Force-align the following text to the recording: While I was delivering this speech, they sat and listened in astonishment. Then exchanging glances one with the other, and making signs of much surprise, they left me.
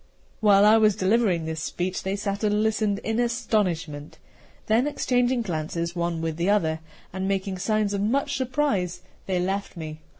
While 0.39 0.65
I 0.65 0.77
was 0.77 0.95
delivering 0.95 1.45
this 1.45 1.61
speech, 1.61 2.01
they 2.01 2.15
sat 2.15 2.43
and 2.43 2.63
listened 2.63 2.97
in 3.03 3.19
astonishment. 3.19 4.17
Then 4.65 4.87
exchanging 4.87 5.43
glances 5.43 5.95
one 5.95 6.21
with 6.23 6.37
the 6.37 6.49
other, 6.49 6.79
and 7.13 7.27
making 7.27 7.59
signs 7.59 7.93
of 7.93 8.01
much 8.01 8.35
surprise, 8.35 9.03
they 9.27 9.39
left 9.39 9.77
me. 9.77 9.99